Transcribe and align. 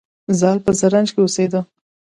زال 0.39 0.57
په 0.65 0.71
زرنج 0.79 1.09
کې 1.13 1.19
اوسیده 1.23 1.59